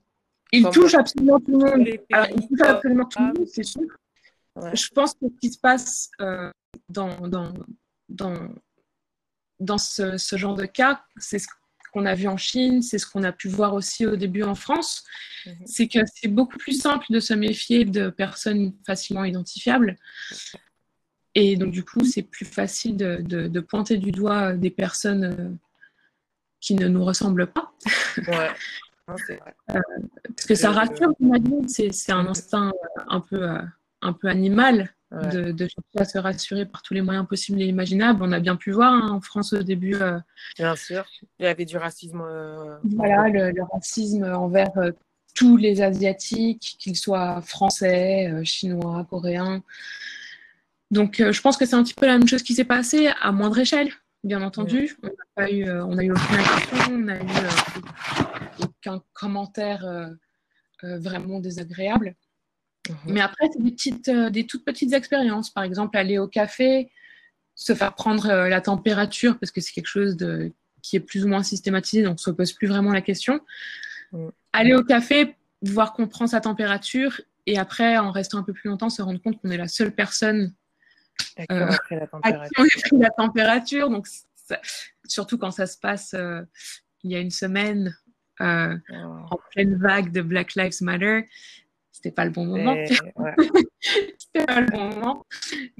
[0.51, 1.87] Il touche absolument tout le monde.
[1.87, 3.81] il touche absolument tout le monde, c'est sûr.
[4.55, 6.11] Je pense que ce qui se passe
[6.89, 7.53] dans, dans,
[8.07, 8.49] dans,
[9.59, 11.47] dans ce, genre de cas, c'est ce
[11.93, 14.55] qu'on a vu en Chine, c'est ce qu'on a pu voir aussi au début en
[14.55, 15.03] France,
[15.45, 15.55] mhm.
[15.65, 19.95] c'est que c'est beaucoup plus simple de se méfier de personnes facilement identifiables.
[21.35, 25.49] Et donc, du coup, c'est plus facile de, pointer du doigt des personnes euh,
[26.59, 27.71] qui ne nous ressemblent pas.
[28.27, 28.49] Ouais.
[29.09, 29.79] Euh,
[30.23, 31.13] parce que ça rassure,
[31.67, 32.71] c'est un instinct
[33.09, 33.61] un peu, euh,
[34.01, 38.21] un peu animal de, chercher à se rassurer par tous les moyens possibles et imaginables.
[38.23, 39.95] On a bien pu voir hein, en France au début.
[39.95, 40.19] Euh,
[40.57, 41.05] bien sûr,
[41.39, 42.21] il y avait du racisme.
[42.21, 44.91] Euh, voilà, le, racisme envers euh,
[45.35, 49.63] tous les Asiatiques, qu'ils soient français, chinois, coréens.
[50.91, 53.31] Donc, je pense que c'est un petit peu la même chose qui s'est passée à
[53.31, 53.89] moindre échelle,
[54.23, 54.95] bien entendu.
[55.01, 60.11] On n'a eu, on a eu aucune agression, on n'a eu aucun commentaire
[60.83, 62.15] vraiment désagréable.
[62.89, 63.13] Mhm.
[63.13, 65.49] Mais après, c'est des, petites, euh, des toutes petites expériences.
[65.49, 66.91] Par exemple, aller au café,
[67.55, 71.23] se faire prendre euh, la température, parce que c'est quelque chose de, qui est plus
[71.23, 73.39] ou moins systématisé, donc on ne se pose plus vraiment la question.
[74.11, 74.31] Mhm.
[74.51, 78.69] Aller au café, voir qu'on prend sa température, et après, en restant un peu plus
[78.69, 80.53] longtemps, se rendre compte qu'on est la seule personne
[81.37, 81.95] à qui, on, a pris
[82.97, 83.89] la température.
[83.89, 84.07] Donc,
[85.05, 86.41] surtout quand ça se passe euh,
[87.03, 87.95] il y a une semaine,
[88.39, 88.43] oh.
[88.43, 91.27] en pleine vague de Black Lives Matter
[91.93, 92.75] c'était pas le bon moment.
[93.79, 95.25] c'était pas le bon moment.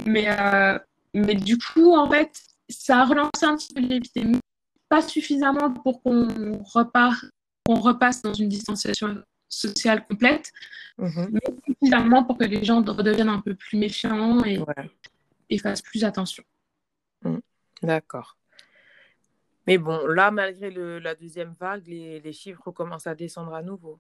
[0.05, 0.79] Mais, euh,
[1.13, 2.31] mais du coup, en fait,
[2.69, 4.39] ça a relancé un petit peu l'épidémie.
[4.87, 7.25] Pas suffisamment pour qu'on repart,
[7.65, 10.51] qu'on repasse dans une distanciation sociale complète,
[10.99, 11.29] mhm.
[11.31, 14.59] mais suffisamment pour que les gens redeviennent un peu plus méfiants et,
[15.49, 16.43] et fassent plus attention.
[17.23, 17.39] Mm.
[17.81, 18.37] D'accord.
[19.65, 23.61] Mais bon, là, malgré le, la deuxième vague, les, les chiffres commencent à descendre à
[23.61, 23.99] nouveau.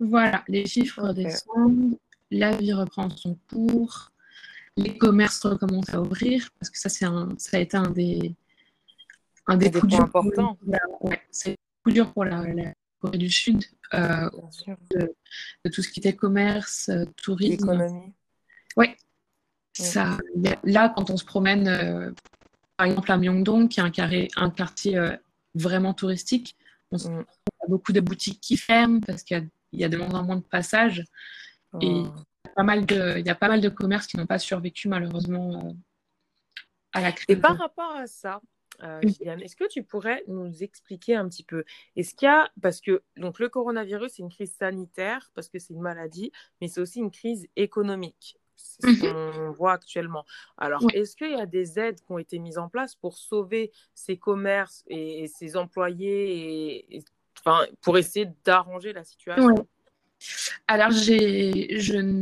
[0.00, 1.98] Voilà, les chiffres descendent,
[2.30, 4.10] la vie reprend son cours,
[4.76, 8.34] les commerces recommencent à ouvrir, parce que ça, c'est un, ça a été un des,
[9.46, 10.58] un des, coups durs importants.
[11.00, 12.42] Ouais, c'est coup dur pour la,
[12.98, 14.28] Corée du Sud, euh,
[14.90, 17.64] de, tout ce qui était commerce, euh, tourisme.
[17.64, 18.12] Économie.
[18.76, 18.88] Oui.
[19.72, 20.18] Ça,
[20.64, 22.10] là, quand on se promène, euh,
[22.76, 25.00] par exemple à Myeongdong, qui est un, carré, un quartier
[25.54, 26.56] vraiment touristique,
[26.90, 27.24] on, mm.
[27.64, 30.20] a beaucoup de boutiques qui ferment parce qu'il y a il y a de moins
[30.20, 31.04] en moins de passages.
[31.80, 32.12] Et oh.
[32.44, 34.26] il y, a pas mal de, il y a pas mal de commerces qui n'ont
[34.26, 35.72] pas survécu malheureusement euh,
[36.92, 37.26] à la crise.
[37.28, 38.40] Et par rapport à ça,
[38.82, 41.64] euh, est-ce que tu pourrais nous expliquer un petit peu
[41.96, 45.58] Est-ce qu'il y a, parce que donc, le coronavirus, c'est une crise sanitaire, parce que
[45.58, 48.38] c'est une maladie, mais c'est aussi une crise économique.
[48.56, 49.32] C'est ce mhm.
[49.32, 50.24] qu'on voit actuellement.
[50.58, 53.72] Alors, est-ce qu'il y a des aides qui ont été mises en place pour sauver
[53.94, 57.04] ces commerces et, ces employés et
[57.44, 59.66] enfin, pour essayer d'arranger la situation
[60.68, 62.20] Alors, j'ai, je...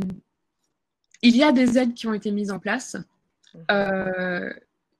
[1.21, 2.95] il y a des aides qui ont été mises en place.
[3.53, 3.65] Mhm.
[3.71, 4.53] Euh,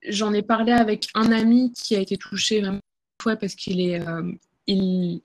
[0.07, 2.79] j'en ai parlé avec un ami qui a été touché vraiment
[3.23, 4.31] parce qu'il est, euh,
[4.65, 5.21] il,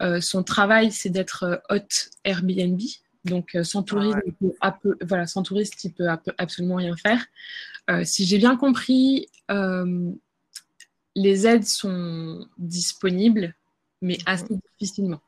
[0.00, 2.80] euh, son travail, c'est d'être hôte Airbnb.
[3.24, 7.24] Donc, sans ah tourisme, il peut, voilà, sans touriste, il peut absolument rien faire.
[8.04, 9.28] si j'ai bien compris,
[11.16, 13.54] les aides sont disponibles,
[14.04, 15.20] mais assez difficilement.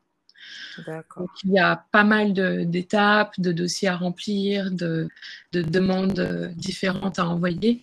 [0.85, 2.33] Donc, il y a pas mal
[2.69, 5.09] d'étapes, de, dossiers à remplir, de,
[5.51, 7.81] demandes différentes à envoyer.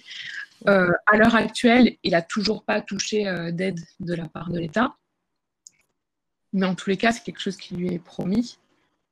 [0.66, 4.58] Euh, à l'heure actuelle, il n'a toujours pas touché euh, d'aide de la part de
[4.58, 4.96] l'État.
[6.52, 8.58] Mais en tous les cas, c'est quelque chose qui lui est promis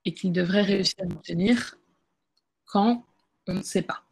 [0.04, 1.76] et qu'il devrait réussir à obtenir
[2.64, 3.04] quand
[3.48, 4.02] on ne sait pas.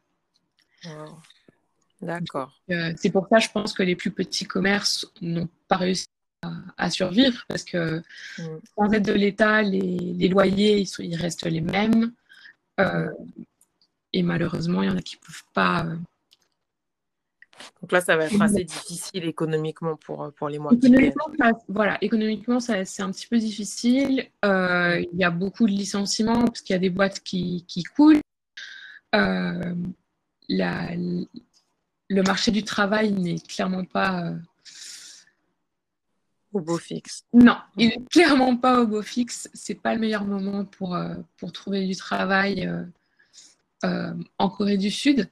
[2.02, 2.52] D'accord.
[2.70, 6.08] Euh, c'est pour ça, je pense que les plus petits commerces n'ont pas réussi
[6.76, 8.02] à, survivre parce que
[8.38, 8.60] mm.
[8.76, 12.12] sans aide de l'État, les, loyers, ils, restent les mêmes.
[12.78, 13.10] Euh,
[14.12, 15.84] et malheureusement, il y en a qui ne peuvent pas.
[15.84, 15.96] Euh,
[17.82, 21.12] Donc là, ça va être assez difficile économiquement pour, pour les mois qui viennent.
[21.68, 24.28] Voilà, économiquement, c'est un petit peu difficile.
[24.42, 28.20] il y a beaucoup de licenciements parce qu'il y a des boîtes qui, qui coulent.
[30.52, 30.90] La,
[32.10, 34.36] le marché du travail n'est clairement pas euh,
[36.52, 37.24] au beau fixe.
[37.32, 39.48] Non, il n'est clairement pas au beau fixe.
[39.54, 42.70] C'est pas le meilleur moment pour, euh, pour trouver du travail
[43.84, 45.30] euh, en Corée du Sud.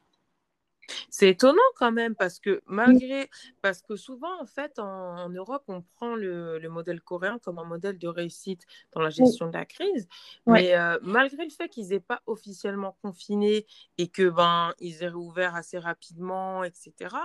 [1.11, 3.29] C'est étonnant quand même parce que malgré
[3.63, 7.99] parce que souvent en fait en, Europe on prend le, modèle coréen comme un modèle
[7.99, 10.09] de réussite dans la gestion de la crise,
[10.47, 13.67] mais euh, malgré le fait qu'ils n'aient pas officiellement confiné
[13.99, 17.17] et que ben ils aient réouvert assez rapidement, etc.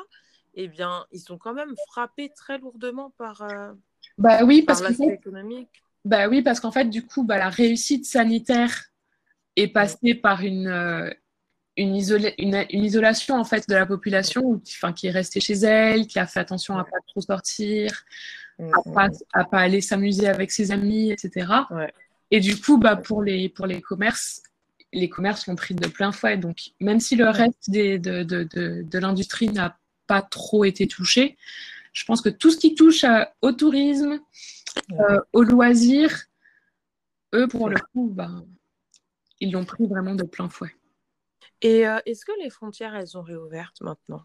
[0.55, 3.73] Eh bien ils sont quand même frappés très lourdement par euh,
[4.17, 5.83] bah oui parce l'aspect économique.
[6.05, 8.85] Bah oui parce qu'en fait du coup bah, la réussite sanitaire
[9.55, 11.09] est passée par une euh,
[11.75, 11.95] une,
[12.37, 16.27] une, isolation en fait de la population enfin, qui est restée chez elle, qui a
[16.27, 18.03] fait attention à pas trop sortir,
[18.59, 19.49] mm, à pas, mm.
[19.49, 21.47] pas aller s'amuser avec ses amis, etc.
[22.33, 24.41] Et du coup, bah, pour, les, pour les commerces,
[24.91, 26.35] les commerces l'ont pris de plein fouet.
[26.35, 30.87] Donc, même si le reste des, de, de, de, de l'industrie n'a pas trop été
[30.87, 31.37] touché,
[31.93, 33.05] je pense que tout ce qui touche
[33.41, 34.19] au tourisme,
[34.91, 36.25] euh, aux loisirs,
[37.33, 38.31] eux, pour le coup, bah,
[39.39, 40.75] ils l'ont pris vraiment de plein fouet.
[41.61, 44.23] Et euh, est-ce que les frontières, elles sont réouvertes maintenant?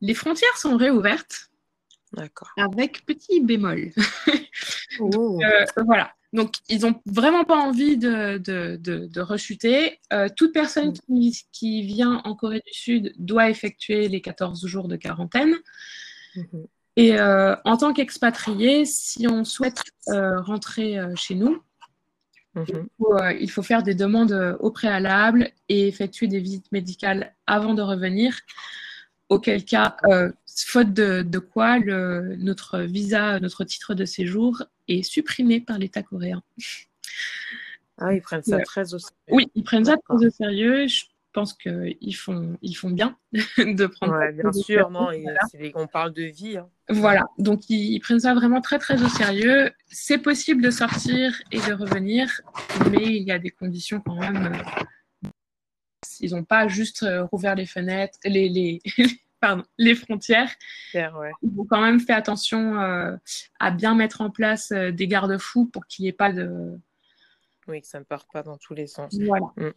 [0.00, 1.50] Les frontières sont réouvertes.
[2.12, 2.50] D'accord.
[2.56, 3.92] Avec petit bémol.
[5.00, 5.40] Oh.
[5.42, 6.14] Euh, voilà.
[6.34, 9.98] Donc, ils n'ont vraiment pas envie de, de, de, rechuter.
[10.12, 11.20] Euh, toute personne mm.
[11.20, 15.54] qui, qui, vient en Corée du Sud doit effectuer les 14 jours de quarantaine.
[16.36, 16.66] Mm-hmm.
[16.96, 21.60] Et en tant qu'expatrié, si on souhaite rentrer chez nous,
[22.54, 22.88] Mhm.
[23.02, 27.74] Euh, il, faut, faire des demandes euh, au préalable et effectuer des visites médicales avant
[27.74, 28.38] de revenir.
[29.28, 35.78] Auquel cas, euh, faute de, quoi, notre visa, notre titre de séjour est supprimé par
[35.78, 36.42] l'État coréen.
[37.98, 39.14] Ah, ils prennent ça très au sérieux.
[39.30, 40.86] Oui, ils prennent ça très au sérieux
[41.34, 43.18] pense qu'ils font, ils font bien
[43.58, 44.14] de prendre.
[44.14, 45.08] Ouais, bien sûr, non,
[45.74, 46.56] on parle de vie.
[46.56, 46.70] Hein.
[46.88, 49.70] Voilà, donc ils, prennent ça vraiment très très au sérieux.
[49.88, 52.40] C'est possible de sortir et de revenir,
[52.90, 54.56] mais il y a des conditions quand même.
[56.20, 58.80] Ils n'ont pas juste euh, rouvert les fenêtres, les, les,
[59.44, 60.50] pardon, les frontières.
[60.94, 61.32] Ouais.
[61.42, 63.16] Ils ont quand même fait attention euh,
[63.60, 66.78] à bien mettre en place des garde-fous pour qu'il n'y ait pas de.
[67.66, 69.14] Oui, que ça ne parte pas dans tous les sens.
[69.18, 69.46] Voilà.
[69.56, 69.70] Mm.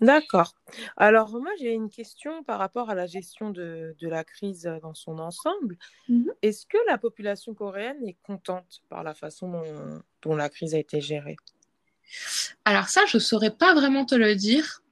[0.00, 0.54] D'accord.
[0.96, 5.18] Alors moi, j'ai une question par rapport à la gestion de, la crise dans son
[5.18, 5.76] ensemble.
[6.08, 9.62] Mmh Est-ce que la population coréenne est contente par la façon
[10.22, 11.36] dont, la crise a été gérée?
[12.64, 14.82] Alors ça, je ne saurais pas vraiment te le dire.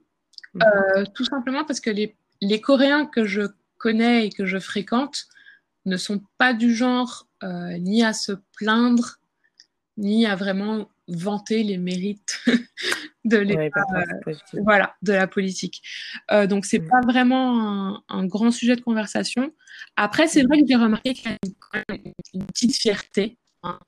[0.55, 3.43] Mmh euh, tout simplement parce que les, les, Coréens que je
[3.79, 5.27] connais et que je fréquente
[5.87, 9.19] ne sont pas du genre euh, ni à se plaindre,
[9.97, 12.41] ni à vraiment vanter les mérites
[13.25, 15.83] de euh, voilà, de la politique.
[16.31, 16.89] Euh, donc c'est mm.
[16.89, 19.53] pas vraiment un, grand sujet de conversation.
[19.97, 21.95] Après, c'est vrai que j'ai remarqué qu'il y a
[22.35, 23.79] une, petite fierté, hein.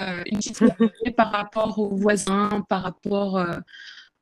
[0.00, 3.44] euh, une petite fierté par rapport aux voisins, par rapport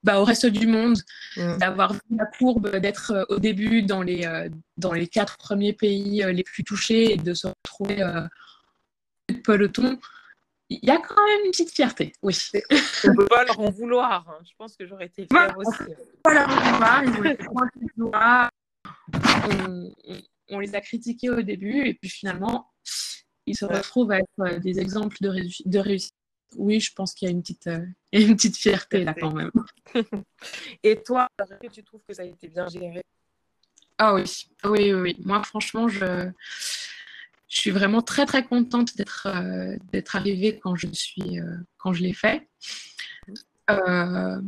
[0.04, 0.98] bah, au reste du monde,
[1.36, 1.58] mm.
[1.58, 6.44] d'avoir vu la courbe, d'être au début dans les dans les quatre premiers pays les
[6.44, 8.04] plus touchés et de se retrouver
[9.42, 9.98] peloton
[10.70, 12.36] il y a quand même une petite fierté, oui.
[13.04, 14.28] On ne peut pas leur en vouloir.
[14.28, 14.38] Hein.
[14.44, 15.78] Je pense que j'aurais été fière aussi.
[15.80, 18.50] On ne peut pas leur en vouloir.
[20.48, 22.70] on, les a critiqués au début et puis finalement,
[23.46, 25.34] ils se retrouvent à être des exemples de,
[25.66, 26.14] de réussite.
[26.56, 27.68] Oui, je pense qu'il y a une petite,
[28.12, 29.52] une petite fierté là quand même.
[30.82, 31.28] Et toi,
[31.72, 33.02] tu trouves que ça a été bien géré?
[33.98, 34.24] Ah oui,
[34.64, 35.16] oui, oui.
[35.24, 36.28] Moi, franchement, je,
[37.48, 39.28] je suis vraiment très très contente d'être
[39.92, 41.38] d'être arrivée quand je suis
[41.78, 42.48] quand je l'ai fait.
[43.70, 44.40] Euh,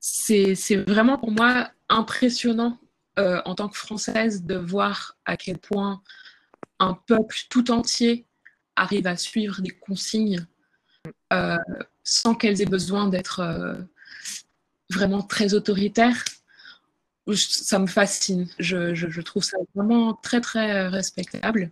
[0.00, 2.78] c'est vraiment pour moi impressionnant
[3.18, 6.02] euh, en tant que Française de voir à quel point
[6.78, 8.26] un peuple tout entier
[8.76, 10.46] arrive à suivre des consignes
[11.32, 11.56] euh,
[12.04, 13.74] sans qu'elles aient besoin d'être euh,
[14.90, 16.24] vraiment très autoritaires.
[17.34, 18.48] Ça me fascine.
[18.58, 21.70] Je, je, trouve ça vraiment très, très respectable.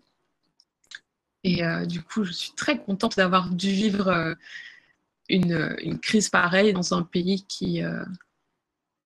[1.45, 4.37] Et du coup, je suis très contente d'avoir dû vivre
[5.31, 7.81] une, une, crise pareille dans un pays qui,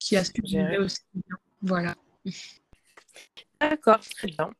[0.00, 1.02] qui a su gérer aussi
[1.62, 1.94] Voilà.
[3.60, 4.50] D'accord, très bien.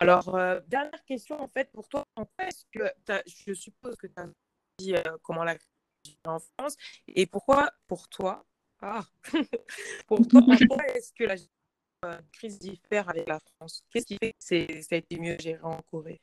[0.00, 2.06] Alors, euh, dernière question, en fait, pour toi,
[2.72, 2.80] que
[3.26, 4.32] je suppose que tu as euh,
[5.22, 6.76] comment la crise en France,
[7.08, 8.44] et pourquoi, pour toi,
[8.80, 9.04] ah,
[10.06, 11.36] pour toi, pourquoi est-ce que la
[12.04, 13.84] euh, crise diffère avec la France?
[13.90, 16.20] Qu'est-ce qui fait que ça a été mieux géré en Corée?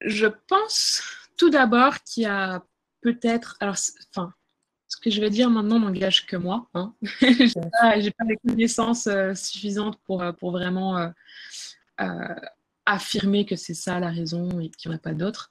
[0.00, 1.02] Je pense
[1.36, 2.64] tout d'abord qu'il y a
[3.00, 3.76] peut-être, alors,
[4.10, 4.34] enfin,
[4.88, 6.68] ce que je vais dire maintenant n'engage que moi.
[6.74, 6.94] Hein.
[7.02, 11.12] je n'ai pas, les connaissances euh, suffisantes pour, euh, pour vraiment
[12.00, 12.34] euh,
[12.84, 15.50] affirmer que c'est ça la raison et qu'il n'y en a pas d'autre.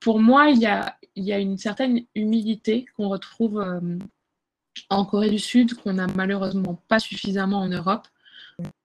[0.00, 3.64] Pour moi, il y a, il y a une certaine humilité qu'on retrouve
[4.90, 8.06] en Corée du Sud, qu'on n'a malheureusement pas suffisamment en Europe,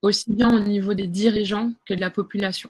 [0.02, 2.70] aussi bien au niveau des dirigeants que de la population.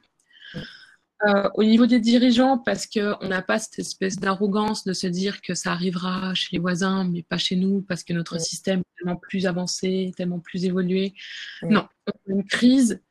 [1.25, 5.41] Euh, au niveau des dirigeants, parce qu'on n'a pas cette espèce d'arrogance de se dire
[5.41, 8.97] que ça arrivera chez les voisins, mais pas chez nous, parce que notre système est
[8.97, 11.13] tellement plus avancé, tellement plus évolué.
[11.61, 11.87] Non,
[12.27, 13.01] une crise,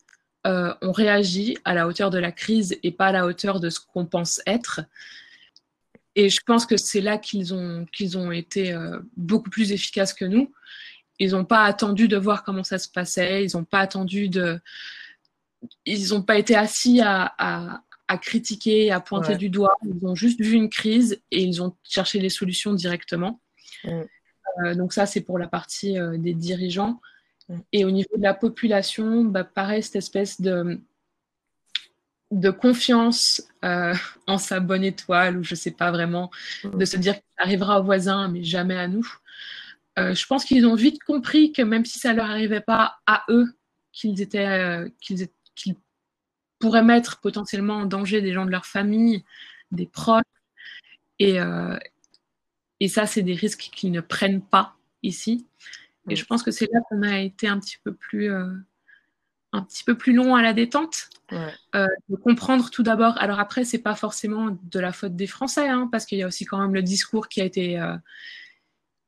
[0.46, 3.70] euh, on réagit à la hauteur de la crise et pas à la hauteur de
[3.70, 4.80] ce qu'on pense être.
[6.14, 10.12] Et je pense que c'est là qu'ils ont, qu'ils ont été euh, beaucoup plus efficaces
[10.12, 10.52] que nous.
[11.18, 14.60] Ils n'ont pas attendu de voir comment ça se passait, ils n'ont pas attendu de...
[15.86, 17.32] Ils n'ont pas été assis à,
[18.12, 19.76] à critiquer, à pointer du doigt.
[19.84, 23.40] Ils ont juste vu une crise et ils ont cherché les solutions directement.
[23.84, 24.02] Mm.
[24.64, 27.00] Euh, donc ça, c'est pour la partie euh, des dirigeants.
[27.72, 30.80] Et au niveau de la population, bah, pareil, cette espèce de,
[32.30, 33.94] de confiance euh,
[34.26, 36.30] en sa bonne étoile, ou je ne sais pas vraiment,
[36.64, 36.78] mm.
[36.78, 39.06] de se dire qu'il arrivera aux voisins, mais jamais à nous.
[39.96, 43.24] je pense qu'ils ont vite compris que même si ça ne leur arrivait pas à
[43.28, 43.54] eux,
[43.92, 45.28] qu'ils étaient, qu'ils
[46.62, 49.24] pourraient mettre potentiellement en danger des gens de leur famille,
[49.72, 50.22] des proches.
[51.18, 51.76] Et, euh,
[52.78, 55.46] et ça, c'est des risques qu'ils ne prennent pas ici.
[56.08, 58.52] Et je pense que c'est là qu'on a été un petit peu plus, euh,
[59.52, 61.08] un petit peu plus long à la détente.
[61.32, 63.16] Euh, de comprendre tout d'abord.
[63.16, 66.26] Alors après, c'est pas forcément de la faute des Français, hein, parce qu'il y a
[66.26, 67.82] aussi quand même le discours qui a été,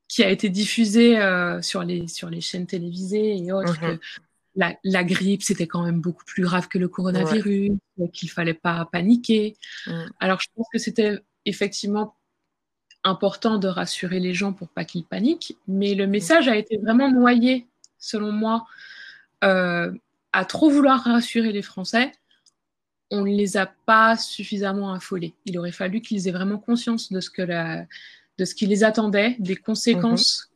[0.09, 1.17] qui a été diffusé
[1.61, 3.79] sur, les, sur les chaînes télévisées et autres.
[3.79, 3.99] Mm-hmm
[4.57, 7.73] la, grippe, c'était quand même beaucoup plus grave que le coronavirus,
[8.13, 9.57] qu'il fallait pas paniquer.
[9.87, 10.05] Mm.
[10.21, 12.17] Alors, je pense que c'était effectivement
[13.05, 17.11] important de rassurer les gens pour pas qu'ils paniquent, mais le message a été vraiment
[17.11, 17.67] noyé,
[17.99, 18.67] selon moi,
[19.45, 19.93] euh,
[20.33, 22.13] à trop vouloir rassurer les Français.
[23.11, 25.35] On ne les a pas suffisamment affolés.
[25.45, 29.37] Il aurait fallu qu'ils aient vraiment conscience de ce, que de ce qui les attendait,
[29.39, 30.51] des conséquences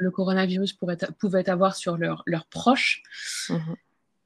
[0.00, 3.02] le coronavirus pourrait, pouvait avoir sur leurs proches.
[3.48, 3.76] Mhm.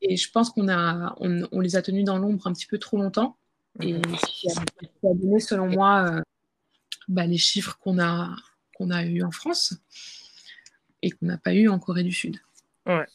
[0.03, 2.97] Et je pense qu'on a, on, les a tenus dans l'ombre un petit peu trop
[2.97, 3.37] longtemps.
[3.81, 4.03] Et mhm.
[4.17, 4.55] ce qui a,
[5.03, 6.23] donné, selon moi, euh,
[7.09, 8.35] bah, les chiffres qu'on a,
[8.77, 9.75] qu'on a eu en France
[11.03, 12.39] et qu'on n'a pas eu en Corée du Sud.
[12.87, 13.07] Ouais,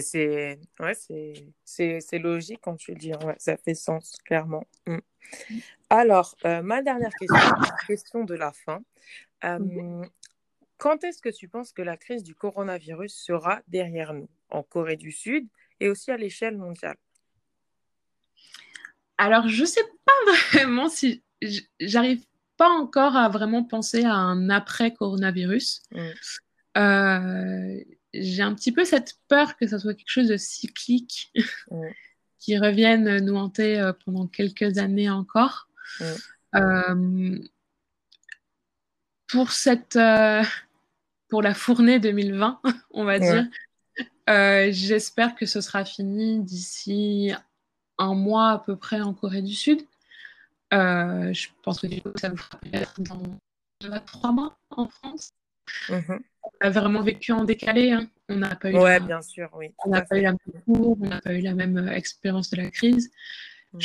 [0.00, 3.12] c'est ouais, logique quand tu le dis.
[3.14, 4.66] Ouais, ça fait sens, clairement.
[4.86, 4.98] Mm.
[5.90, 7.54] Alors, euh, ma dernière question,
[7.86, 8.82] question de la fin.
[9.44, 10.04] Euh,
[10.76, 14.96] quand est-ce que tu penses que la crise du coronavirus sera derrière nous, en Corée
[14.96, 15.48] du Sud
[15.80, 16.96] et aussi à l'échelle mondiale?
[19.16, 21.22] Alors, je ne sais pas vraiment si
[21.80, 22.24] j'arrive
[22.58, 25.82] pas encore à vraiment penser à un après-coronavirus.
[25.92, 26.08] Mm.
[26.76, 27.80] Euh,
[28.12, 31.32] j'ai un petit peu cette peur que ça soit quelque chose de cyclique
[31.70, 31.86] mm.
[32.38, 35.68] qui revienne nous hanter euh, pendant quelques années encore.
[36.00, 36.04] Mm.
[36.56, 37.38] Euh,
[39.28, 39.98] pour cette,
[41.28, 43.46] pour la fournée 2020, on va dire.
[44.26, 47.32] J'espère que ce sera fini d'ici
[47.98, 49.80] un mois à peu près en Corée du Sud.
[50.74, 53.20] Euh, je pense que du coup, ça me fera peut-être dans
[54.06, 55.32] trois mois en France.
[55.88, 56.20] Mhm.
[56.42, 57.92] On a vraiment vécu en décalé.
[57.92, 58.08] Hein.
[58.28, 58.76] On n'a pas eu.
[58.76, 59.72] Ouais, bien sûr, oui.
[59.84, 62.50] On n'a pas eu la même cours, on n'a pas eu la même euh, expérience
[62.50, 63.10] de la crise.
[63.72, 63.80] Mm.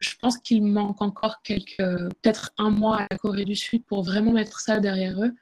[0.00, 4.02] je pense qu'il manque encore quelques, peut-être un mois à la Corée du Sud pour
[4.02, 5.34] vraiment mettre ça derrière eux.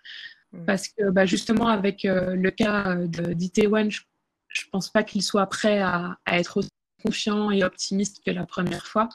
[0.52, 0.64] Mm.
[0.64, 5.46] Parce que bah, justement, avec euh, le cas d'Itaewon, je, ne pense pas qu'il soit
[5.46, 6.70] prêt à, être aussi
[7.02, 9.08] confiant et optimiste que la première fois.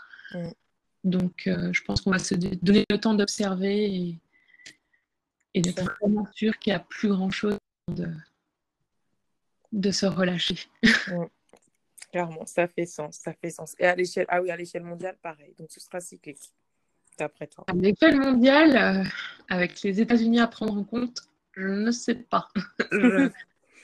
[1.03, 4.19] Donc, euh, je pense qu'on va se donner le temps d'observer et,
[5.53, 7.57] et d'être vraiment sûr qu'il n'y a plus grand-chose
[7.89, 8.07] de,
[9.71, 10.57] de se relâcher.
[12.11, 13.75] Clairement, ça fait sens, ça fait sens.
[13.77, 15.53] Et à l'échelle, ah oui, à l'échelle mondiale, pareil.
[15.59, 16.39] Donc ce sera cyclique,
[17.19, 17.65] d'après toi.
[17.67, 19.03] À l'échelle mondiale, euh,
[19.47, 22.49] avec les États-Unis à prendre en compte, je ne sais pas.
[22.91, 23.29] je,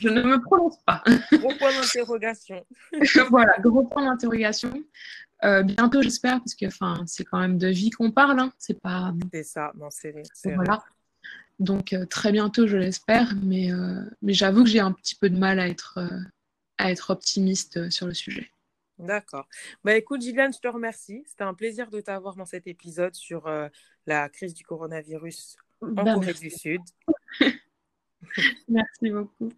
[0.10, 1.04] ne me prononce pas.
[1.34, 2.66] Gros point d'interrogation.
[3.30, 4.74] voilà, gros point d'interrogation.
[5.44, 6.66] Euh, bientôt, j'espère, parce que
[7.06, 8.40] c'est quand même de vie qu'on parle.
[8.40, 8.54] Hein.
[8.58, 9.14] C'est pas.
[9.34, 10.14] C'est ça, non, c'est
[10.56, 10.84] Voilà.
[11.60, 13.70] Donc euh, très bientôt, je l'espère, mais,
[14.22, 16.00] mais j'avoue que j'ai un petit peu de mal à être
[16.78, 18.50] à être optimiste euh, sur le sujet.
[18.98, 19.48] D'accord.
[19.84, 21.24] Bah, écoute, Gilliane, je te remercie.
[21.28, 23.68] C'était un plaisir de t'avoir dans cet épisode sur euh,
[24.06, 26.82] la crise du coronavirus en bah, Corée du Sud.
[28.68, 29.52] merci beaucoup.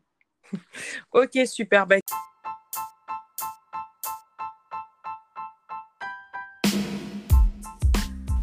[1.12, 1.86] ok, super.
[1.86, 1.98] Bah,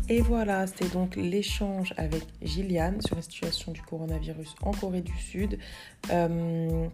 [0.09, 5.17] Et voilà, c'était donc l'échange avec Gilliane sur la situation du coronavirus en Corée du
[5.17, 5.59] Sud.
[6.11, 6.89] Euh,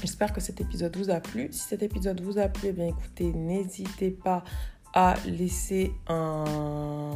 [0.00, 1.48] J'espère que cet épisode vous a plu.
[1.52, 4.44] Si cet épisode vous a plu, eh bien écoutez, n'hésitez pas
[4.92, 7.14] à laisser un,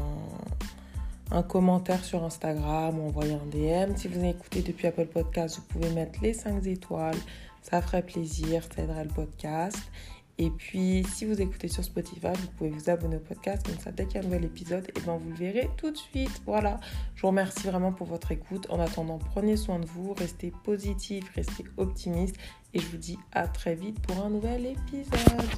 [1.30, 3.96] un commentaire sur Instagram ou envoyer un DM.
[3.96, 7.16] Si vous écoutez depuis Apple Podcast, vous pouvez mettre les 5 étoiles.
[7.62, 9.78] Ça ferait plaisir, ça aiderait le podcast.
[10.40, 13.66] Et puis, si vous écoutez sur Spotify, vous pouvez vous abonner au podcast.
[13.66, 15.68] Comme ça, dès qu'il y a un nouvel épisode, et eh ben, vous le verrez
[15.76, 16.42] tout de suite.
[16.46, 16.78] Voilà.
[17.16, 18.66] Je vous remercie vraiment pour votre écoute.
[18.70, 22.36] En attendant, prenez soin de vous, restez positif, restez optimiste.
[22.72, 25.48] Et je vous dis à très vite pour un nouvel épisode.